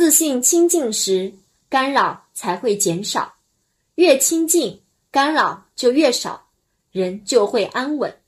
[0.00, 1.34] 自信清净时，
[1.68, 3.34] 干扰才会减少；
[3.96, 4.80] 越清净，
[5.10, 6.48] 干扰就越少，
[6.90, 8.18] 人就会安稳。